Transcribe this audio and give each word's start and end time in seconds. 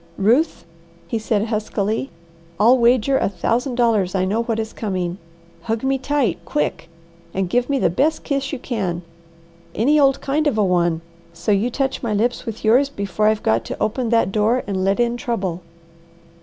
"Ruth," 0.17 0.65
he 1.07 1.19
said 1.19 1.45
huskily. 1.49 2.09
"I'll 2.59 2.75
wager 2.75 3.19
a 3.19 3.29
thousand 3.29 3.75
dollars 3.75 4.15
I 4.15 4.25
know 4.25 4.41
what 4.41 4.57
is 4.59 4.73
coming. 4.73 5.19
Hug 5.61 5.83
me 5.83 5.99
tight, 5.99 6.39
quick! 6.43 6.89
and 7.35 7.47
give 7.51 7.69
me 7.69 7.77
the 7.77 7.91
best 7.91 8.23
kiss 8.23 8.51
you 8.51 8.57
can 8.57 9.03
any 9.75 9.99
old 9.99 10.19
kind 10.19 10.47
of 10.47 10.57
a 10.57 10.65
one, 10.65 11.01
so 11.33 11.51
you 11.51 11.69
touch 11.69 12.01
my 12.01 12.15
lips 12.15 12.47
with 12.47 12.65
yours 12.65 12.89
before 12.89 13.27
I've 13.27 13.43
got 13.43 13.63
to 13.65 13.77
open 13.79 14.09
that 14.09 14.31
door 14.31 14.63
and 14.65 14.83
let 14.83 14.99
in 14.99 15.17
trouble." 15.17 15.61